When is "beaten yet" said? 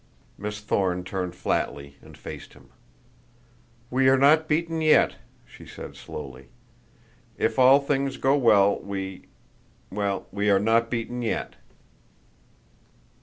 4.47-5.17, 10.89-11.53